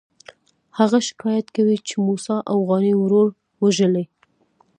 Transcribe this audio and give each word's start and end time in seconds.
هغه 0.77 0.97
شکایت 1.07 1.47
کوي 1.55 1.77
چې 1.87 1.95
موسی 2.05 2.37
اوغاني 2.53 2.93
ورور 2.97 3.27
وژلی. 3.61 4.05